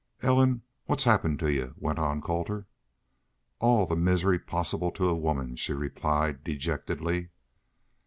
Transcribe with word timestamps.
"Ellen, 0.23 0.63
what's 0.85 1.03
happened 1.03 1.37
to 1.41 1.53
y'u?" 1.53 1.75
went 1.77 1.99
on 1.99 2.21
Colter. 2.21 2.65
"All 3.59 3.85
the 3.85 3.95
misery 3.95 4.39
possible 4.39 4.89
to 4.93 5.07
a 5.07 5.13
woman," 5.15 5.55
she 5.55 5.73
replied, 5.73 6.43
dejectedly. 6.43 7.29